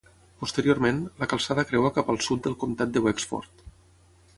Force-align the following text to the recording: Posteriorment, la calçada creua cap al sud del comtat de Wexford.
Posteriorment, 0.43 1.01
la 1.21 1.29
calçada 1.35 1.67
creua 1.73 1.93
cap 1.99 2.11
al 2.15 2.21
sud 2.31 2.45
del 2.49 2.59
comtat 2.65 2.97
de 2.97 3.09
Wexford. 3.09 3.69